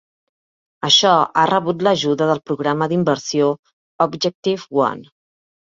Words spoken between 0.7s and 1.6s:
Això ha